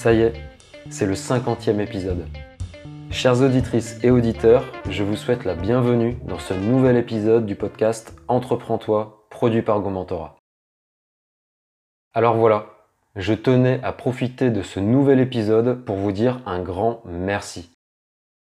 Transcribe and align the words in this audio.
Ça 0.00 0.14
y 0.14 0.22
est, 0.22 0.32
c'est 0.88 1.04
le 1.04 1.12
50e 1.12 1.78
épisode. 1.78 2.26
Chères 3.10 3.42
auditrices 3.42 4.02
et 4.02 4.10
auditeurs, 4.10 4.64
je 4.88 5.02
vous 5.02 5.14
souhaite 5.14 5.44
la 5.44 5.54
bienvenue 5.54 6.16
dans 6.24 6.38
ce 6.38 6.54
nouvel 6.54 6.96
épisode 6.96 7.44
du 7.44 7.54
podcast 7.54 8.16
Entreprends-toi, 8.26 9.26
produit 9.28 9.60
par 9.60 9.78
Gomentora. 9.82 10.38
Alors 12.14 12.38
voilà, 12.38 12.68
je 13.14 13.34
tenais 13.34 13.78
à 13.82 13.92
profiter 13.92 14.48
de 14.48 14.62
ce 14.62 14.80
nouvel 14.80 15.20
épisode 15.20 15.84
pour 15.84 15.96
vous 15.96 16.12
dire 16.12 16.40
un 16.46 16.62
grand 16.62 17.02
merci. 17.04 17.70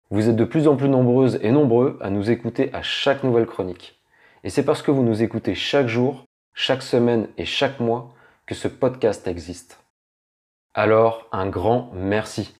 Vous 0.09 0.27
êtes 0.27 0.35
de 0.35 0.43
plus 0.43 0.67
en 0.67 0.75
plus 0.75 0.89
nombreuses 0.89 1.39
et 1.41 1.51
nombreux 1.51 1.97
à 2.01 2.09
nous 2.09 2.29
écouter 2.29 2.71
à 2.73 2.81
chaque 2.81 3.23
nouvelle 3.23 3.45
chronique. 3.45 4.03
Et 4.43 4.49
c'est 4.49 4.65
parce 4.65 4.81
que 4.81 4.91
vous 4.91 5.03
nous 5.03 5.23
écoutez 5.23 5.55
chaque 5.55 5.87
jour, 5.87 6.25
chaque 6.53 6.83
semaine 6.83 7.29
et 7.37 7.45
chaque 7.45 7.79
mois 7.79 8.13
que 8.45 8.53
ce 8.53 8.67
podcast 8.67 9.25
existe. 9.29 9.79
Alors, 10.73 11.27
un 11.31 11.47
grand 11.47 11.89
merci. 11.93 12.53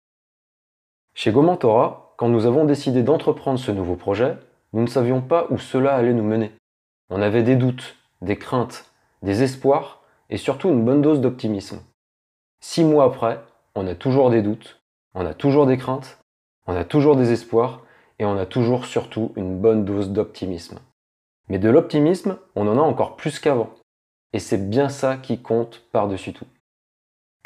Chez 1.13 1.31
Gomentora, 1.31 2.13
quand 2.17 2.29
nous 2.29 2.45
avons 2.45 2.65
décidé 2.65 3.03
d'entreprendre 3.03 3.59
ce 3.59 3.71
nouveau 3.71 3.95
projet, 3.95 4.37
nous 4.73 4.81
ne 4.81 4.87
savions 4.87 5.21
pas 5.21 5.47
où 5.49 5.57
cela 5.57 5.95
allait 5.95 6.13
nous 6.13 6.23
mener. 6.23 6.51
On 7.09 7.21
avait 7.21 7.43
des 7.43 7.55
doutes, 7.55 7.95
des 8.21 8.37
craintes, 8.37 8.91
des 9.21 9.43
espoirs 9.43 10.01
et 10.29 10.37
surtout 10.37 10.69
une 10.69 10.83
bonne 10.83 11.01
dose 11.01 11.21
d'optimisme. 11.21 11.79
Six 12.59 12.83
mois 12.83 13.05
après, 13.05 13.39
on 13.75 13.87
a 13.87 13.95
toujours 13.95 14.29
des 14.29 14.41
doutes, 14.41 14.81
on 15.13 15.25
a 15.25 15.33
toujours 15.33 15.67
des 15.67 15.77
craintes, 15.77 16.19
on 16.65 16.75
a 16.75 16.83
toujours 16.83 17.15
des 17.15 17.31
espoirs 17.31 17.81
et 18.19 18.25
on 18.25 18.37
a 18.37 18.45
toujours 18.45 18.85
surtout 18.85 19.31
une 19.35 19.59
bonne 19.59 19.85
dose 19.85 20.11
d'optimisme. 20.11 20.79
Mais 21.49 21.59
de 21.59 21.69
l'optimisme, 21.69 22.37
on 22.55 22.67
en 22.67 22.77
a 22.77 22.81
encore 22.81 23.15
plus 23.15 23.39
qu'avant. 23.39 23.69
Et 24.33 24.39
c'est 24.39 24.69
bien 24.69 24.89
ça 24.89 25.17
qui 25.17 25.41
compte 25.41 25.83
par-dessus 25.91 26.33
tout. 26.33 26.47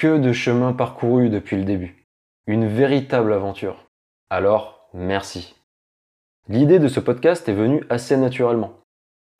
Que 0.02 0.18
de 0.18 0.34
chemin 0.34 0.74
parcouru 0.74 1.30
depuis 1.30 1.58
le 1.58 1.64
début. 1.64 2.08
Une 2.48 2.68
véritable 2.68 3.34
aventure. 3.34 3.86
Alors, 4.32 4.90
merci. 4.96 5.54
L'idée 6.48 6.80
de 6.80 6.88
ce 6.88 7.00
podcast 7.00 7.48
est 7.48 7.54
venue 7.54 7.84
assez 7.88 8.18
naturellement. 8.18 8.80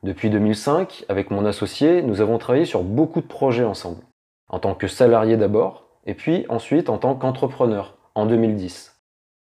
Depuis 0.04 0.30
2005, 0.30 1.06
avec 1.10 1.32
mon 1.32 1.46
associé, 1.46 2.04
nous 2.04 2.22
avons 2.22 2.38
travaillé 2.38 2.66
sur 2.66 2.84
beaucoup 2.84 3.22
de 3.22 3.26
projets 3.26 3.64
ensemble. 3.64 4.04
En 4.50 4.60
tant 4.60 4.76
que 4.76 4.88
salarié 4.88 5.36
d'abord, 5.36 5.88
et 6.06 6.14
puis 6.14 6.46
ensuite 6.48 6.90
en 6.90 7.00
tant 7.00 7.16
qu'entrepreneur, 7.16 7.98
en 8.14 8.28
2010. 8.28 9.02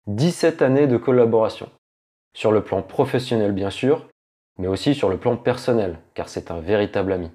17 0.06 0.62
années 0.62 0.86
de 0.86 0.98
collaboration. 0.98 1.68
Sur 2.32 2.52
le 2.52 2.62
plan 2.62 2.80
professionnel 2.80 3.50
bien 3.50 3.70
sûr, 3.70 4.06
mais 4.56 4.68
aussi 4.68 4.94
sur 4.94 5.08
le 5.08 5.16
plan 5.16 5.36
personnel, 5.36 5.98
car 6.14 6.28
c'est 6.28 6.52
un 6.52 6.60
véritable 6.60 7.12
ami. 7.12 7.32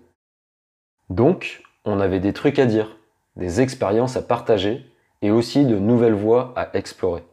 Donc, 1.10 1.64
on 1.84 2.00
avait 2.00 2.22
des 2.22 2.32
trucs 2.32 2.60
à 2.60 2.66
dire, 2.66 2.97
des 3.38 3.62
expériences 3.62 4.18
à 4.18 4.22
partager 4.22 4.86
et 5.22 5.32
aussi 5.32 5.66
de 5.66 5.78
nouvelles 5.78 6.14
voies 6.14 6.54
à 6.56 6.76
explorer. 6.78 7.24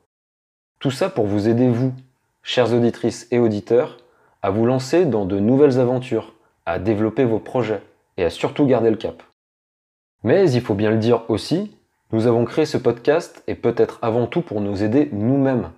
Tout 0.78 0.90
ça 0.90 1.08
pour 1.08 1.26
vous 1.26 1.48
aider, 1.48 1.68
vous, 1.68 1.92
chères 2.42 2.72
auditrices 2.72 3.26
et 3.30 3.38
auditeurs, 3.38 3.98
à 4.42 4.50
vous 4.50 4.66
lancer 4.66 5.06
dans 5.06 5.24
de 5.24 5.38
nouvelles 5.38 5.80
aventures, 5.80 6.34
à 6.66 6.78
développer 6.78 7.24
vos 7.24 7.38
projets 7.38 7.82
et 8.16 8.24
à 8.24 8.30
surtout 8.30 8.66
garder 8.66 8.90
le 8.90 8.96
cap. 8.96 9.22
Mais 10.22 10.50
il 10.50 10.60
faut 10.60 10.74
bien 10.74 10.90
le 10.90 10.98
dire 10.98 11.22
aussi, 11.28 11.76
nous 12.12 12.26
avons 12.26 12.44
créé 12.44 12.66
ce 12.66 12.78
podcast 12.78 13.42
et 13.46 13.54
peut-être 13.54 13.98
avant 14.02 14.26
tout 14.26 14.42
pour 14.42 14.60
nous 14.60 14.82
aider 14.82 15.08
nous-mêmes. 15.12 15.70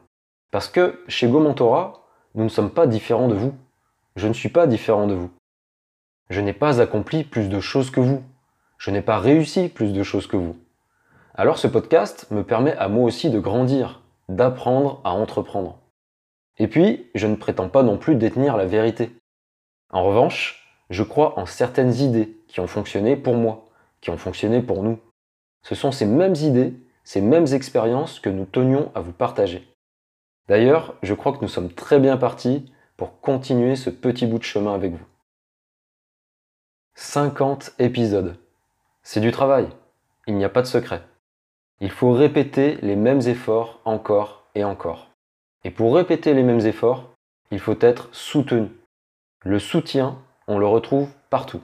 Parce 0.50 0.68
que 0.68 1.00
chez 1.08 1.28
Gomentora, 1.28 2.05
nous 2.34 2.44
ne 2.44 2.48
sommes 2.48 2.70
pas 2.70 2.86
différents 2.86 3.28
de 3.28 3.34
vous. 3.34 3.55
Je 4.16 4.28
ne 4.28 4.33
suis 4.33 4.48
pas 4.48 4.66
différent 4.66 5.06
de 5.06 5.14
vous. 5.14 5.30
Je 6.30 6.40
n'ai 6.40 6.52
pas 6.52 6.80
accompli 6.80 7.24
plus 7.24 7.48
de 7.48 7.61
choses 7.61 7.90
que 7.90 8.00
vous. 8.00 8.22
Je 8.87 8.92
n'ai 8.92 9.03
pas 9.03 9.19
réussi 9.19 9.69
plus 9.69 9.92
de 9.92 10.05
choses 10.05 10.29
que 10.29 10.37
vous. 10.37 10.55
Alors 11.34 11.59
ce 11.59 11.67
podcast 11.67 12.31
me 12.31 12.45
permet 12.45 12.77
à 12.77 12.87
moi 12.87 13.03
aussi 13.03 13.31
de 13.31 13.41
grandir, 13.41 14.03
d'apprendre 14.29 15.01
à 15.03 15.11
entreprendre. 15.11 15.81
Et 16.58 16.69
puis, 16.69 17.11
je 17.17 17.27
ne 17.27 17.35
prétends 17.35 17.69
pas 17.69 17.83
non 17.83 17.98
plus 17.98 18.14
détenir 18.14 18.57
la 18.57 18.64
vérité. 18.64 19.11
En 19.91 20.05
revanche, 20.05 20.70
je 20.89 21.02
crois 21.02 21.36
en 21.36 21.46
certaines 21.46 21.95
idées 21.95 22.39
qui 22.46 22.61
ont 22.61 22.69
fonctionné 22.69 23.17
pour 23.17 23.35
moi, 23.35 23.69
qui 24.01 24.11
ont 24.11 24.17
fonctionné 24.17 24.63
pour 24.63 24.85
nous. 24.85 25.01
Ce 25.63 25.75
sont 25.75 25.91
ces 25.91 26.07
mêmes 26.07 26.36
idées, 26.36 26.73
ces 27.02 27.20
mêmes 27.20 27.48
expériences 27.55 28.20
que 28.20 28.30
nous 28.30 28.45
tenions 28.45 28.92
à 28.95 29.01
vous 29.01 29.11
partager. 29.11 29.67
D'ailleurs, 30.46 30.95
je 31.02 31.14
crois 31.14 31.33
que 31.33 31.42
nous 31.42 31.48
sommes 31.48 31.73
très 31.73 31.98
bien 31.98 32.17
partis 32.17 32.73
pour 32.96 33.20
continuer 33.20 33.75
ce 33.75 33.91
petit 33.91 34.27
bout 34.27 34.39
de 34.39 34.45
chemin 34.45 34.75
avec 34.75 34.92
vous. 34.92 35.07
50 36.95 37.73
épisodes. 37.80 38.36
C'est 39.08 39.20
du 39.20 39.30
travail. 39.30 39.68
Il 40.27 40.34
n'y 40.34 40.44
a 40.44 40.48
pas 40.48 40.62
de 40.62 40.67
secret. 40.67 41.00
Il 41.80 41.92
faut 41.92 42.11
répéter 42.11 42.77
les 42.83 42.96
mêmes 42.96 43.20
efforts 43.20 43.78
encore 43.84 44.42
et 44.56 44.64
encore. 44.64 45.11
Et 45.62 45.70
pour 45.70 45.94
répéter 45.94 46.34
les 46.34 46.42
mêmes 46.42 46.67
efforts, 46.67 47.05
il 47.52 47.61
faut 47.61 47.78
être 47.78 48.08
soutenu. 48.11 48.68
Le 49.45 49.61
soutien, 49.61 50.18
on 50.48 50.58
le 50.58 50.66
retrouve 50.66 51.08
partout. 51.30 51.61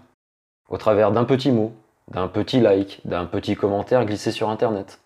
Au 0.68 0.76
travers 0.76 1.10
d'un 1.10 1.24
petit 1.24 1.50
mot, 1.50 1.72
d'un 2.06 2.28
petit 2.28 2.60
like, 2.60 3.00
d'un 3.04 3.26
petit 3.26 3.56
commentaire 3.56 4.06
glissé 4.06 4.30
sur 4.30 4.48
Internet. 4.48 5.00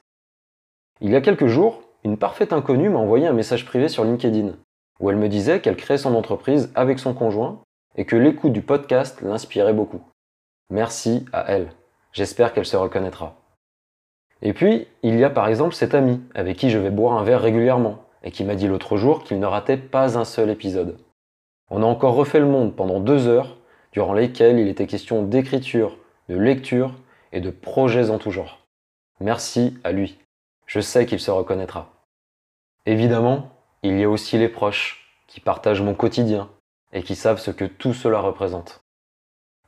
Il 1.01 1.11
y 1.11 1.17
a 1.17 1.23
quelques 1.23 1.47
jours, 1.47 1.85
une 2.05 2.19
parfaite 2.19 2.53
inconnue 2.53 2.91
m'a 2.91 2.99
envoyé 2.99 3.27
un 3.27 3.33
message 3.33 3.65
privé 3.65 3.89
sur 3.89 4.05
LinkedIn, 4.05 4.53
où 5.01 5.09
elle 5.09 5.17
me 5.17 5.31
disait 5.31 5.63
qu'elle 5.63 5.77
crée 5.77 5.97
son 5.97 6.15
entreprise 6.15 6.71
avec 6.75 6.99
son 6.99 7.15
conjoint 7.15 7.63
et 7.97 8.05
que 8.05 8.15
l'écoute 8.15 8.53
du 8.53 8.61
podcast 8.61 9.23
l'inspirait 9.23 9.73
beaucoup. 9.73 10.03
Merci 10.69 11.25
à 11.33 11.51
elle. 11.51 11.71
J'espère 12.17 12.55
qu'elle 12.55 12.65
se 12.65 12.79
reconnaîtra. 12.79 13.37
Et 14.41 14.55
puis, 14.55 14.89
il 15.03 15.19
y 15.19 15.25
a 15.25 15.29
par 15.29 15.49
exemple 15.49 15.75
cet 15.75 15.95
ami 15.95 16.23
avec 16.35 16.57
qui 16.57 16.71
je 16.71 16.79
vais 16.79 16.89
boire 16.89 17.19
un 17.19 17.25
verre 17.25 17.43
régulièrement 17.43 18.07
et 18.23 18.31
qui 18.31 18.43
m'a 18.43 18.55
dit 18.55 18.69
l'autre 18.69 18.97
jour 18.97 19.23
qu'il 19.23 19.39
ne 19.39 19.45
ratait 19.45 19.77
pas 19.77 20.17
un 20.17 20.25
seul 20.25 20.49
épisode. 20.49 20.99
On 21.69 21.83
a 21.83 21.85
encore 21.85 22.15
refait 22.15 22.41
le 22.41 22.47
monde 22.47 22.75
pendant 22.75 23.01
deux 23.01 23.27
heures, 23.27 23.59
durant 23.93 24.15
lesquelles 24.15 24.59
il 24.59 24.69
était 24.69 24.87
question 24.87 25.25
d'écriture, 25.25 25.99
de 26.31 26.39
lecture 26.39 26.95
et 27.33 27.43
de 27.43 27.51
projets 27.51 28.09
en 28.09 28.17
tout 28.17 28.31
genre. 28.31 28.61
Merci 29.21 29.77
à 29.85 29.93
lui. 29.93 30.19
Je 30.65 30.81
sais 30.81 31.05
qu'il 31.05 31.21
se 31.21 31.31
reconnaîtra. 31.31 31.93
Évidemment, 32.87 33.51
il 33.83 34.01
y 34.01 34.05
a 34.05 34.09
aussi 34.09 34.39
les 34.39 34.49
proches 34.49 35.07
qui 35.27 35.41
partagent 35.41 35.83
mon 35.83 35.95
quotidien 35.95 36.49
et 36.95 37.03
qui 37.03 37.15
savent 37.15 37.41
ce 37.41 37.51
que 37.51 37.67
tout 37.67 37.93
cela 37.93 38.21
représente. 38.21 38.81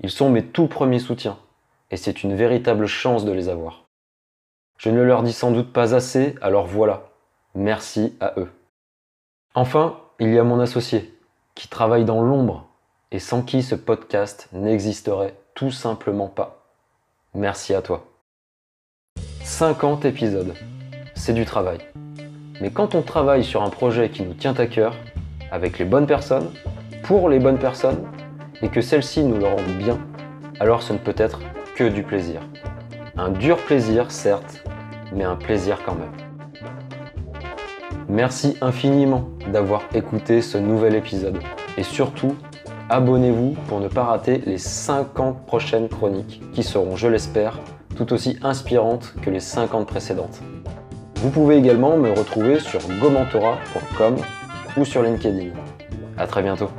Ils 0.00 0.10
sont 0.10 0.30
mes 0.30 0.46
tout 0.46 0.66
premiers 0.66 0.98
soutiens, 0.98 1.36
et 1.90 1.96
c'est 1.96 2.22
une 2.22 2.34
véritable 2.34 2.86
chance 2.86 3.24
de 3.24 3.32
les 3.32 3.48
avoir. 3.48 3.86
Je 4.78 4.90
ne 4.90 5.02
leur 5.02 5.22
dis 5.22 5.32
sans 5.32 5.50
doute 5.50 5.72
pas 5.72 5.94
assez, 5.94 6.34
alors 6.40 6.66
voilà, 6.66 7.08
merci 7.54 8.14
à 8.20 8.34
eux. 8.36 8.50
Enfin, 9.54 9.98
il 10.20 10.32
y 10.32 10.38
a 10.38 10.44
mon 10.44 10.60
associé, 10.60 11.14
qui 11.54 11.68
travaille 11.68 12.04
dans 12.04 12.22
l'ombre, 12.22 12.68
et 13.10 13.18
sans 13.18 13.42
qui 13.42 13.62
ce 13.62 13.74
podcast 13.74 14.48
n'existerait 14.52 15.34
tout 15.54 15.70
simplement 15.70 16.28
pas. 16.28 16.64
Merci 17.34 17.74
à 17.74 17.82
toi. 17.82 18.06
50 19.42 20.04
épisodes, 20.04 20.54
c'est 21.14 21.32
du 21.32 21.44
travail. 21.44 21.78
Mais 22.60 22.70
quand 22.70 22.94
on 22.94 23.02
travaille 23.02 23.44
sur 23.44 23.62
un 23.62 23.70
projet 23.70 24.10
qui 24.10 24.22
nous 24.22 24.34
tient 24.34 24.54
à 24.54 24.66
cœur, 24.66 24.94
avec 25.50 25.78
les 25.78 25.84
bonnes 25.84 26.06
personnes, 26.06 26.52
pour 27.02 27.28
les 27.28 27.38
bonnes 27.38 27.58
personnes, 27.58 28.06
et 28.62 28.68
que 28.68 28.80
celle-ci 28.80 29.22
nous 29.22 29.38
le 29.38 29.46
rende 29.46 29.78
bien, 29.78 29.98
alors 30.60 30.82
ce 30.82 30.92
ne 30.92 30.98
peut 30.98 31.14
être 31.16 31.40
du 31.84 32.02
plaisir. 32.02 32.40
Un 33.16 33.30
dur 33.30 33.56
plaisir, 33.56 34.10
certes, 34.10 34.64
mais 35.12 35.24
un 35.24 35.36
plaisir 35.36 35.78
quand 35.84 35.94
même. 35.94 36.12
Merci 38.08 38.56
infiniment 38.60 39.28
d'avoir 39.52 39.82
écouté 39.94 40.42
ce 40.42 40.58
nouvel 40.58 40.94
épisode. 40.94 41.38
Et 41.76 41.82
surtout, 41.82 42.34
abonnez-vous 42.88 43.54
pour 43.68 43.80
ne 43.80 43.88
pas 43.88 44.04
rater 44.04 44.42
les 44.46 44.58
50 44.58 45.46
prochaines 45.46 45.88
chroniques 45.88 46.42
qui 46.52 46.62
seront, 46.62 46.96
je 46.96 47.08
l'espère, 47.08 47.58
tout 47.96 48.12
aussi 48.12 48.38
inspirantes 48.42 49.14
que 49.22 49.30
les 49.30 49.40
50 49.40 49.86
précédentes. 49.86 50.40
Vous 51.16 51.30
pouvez 51.30 51.56
également 51.56 51.96
me 51.96 52.10
retrouver 52.10 52.60
sur 52.60 52.80
gomentora.com 53.00 54.16
ou 54.76 54.84
sur 54.84 55.02
LinkedIn. 55.02 55.50
A 56.16 56.26
très 56.26 56.42
bientôt. 56.42 56.70